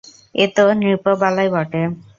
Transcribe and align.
এ 0.35 0.45
তো 0.55 0.63
নৃপবালাই 0.79 1.47
বটে! 1.53 1.81